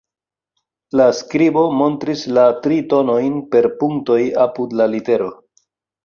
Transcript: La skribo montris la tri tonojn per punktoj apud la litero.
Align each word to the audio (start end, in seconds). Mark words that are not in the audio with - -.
La 0.99 1.05
skribo 1.17 1.65
montris 1.81 2.23
la 2.37 2.45
tri 2.63 2.79
tonojn 2.93 3.35
per 3.51 3.67
punktoj 3.83 4.17
apud 4.47 4.73
la 4.81 4.89
litero. 4.95 5.29